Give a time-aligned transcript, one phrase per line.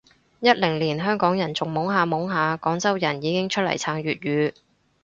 [0.39, 4.53] 一零年香港人仲懵下懵下，廣州人已經出嚟撐粵語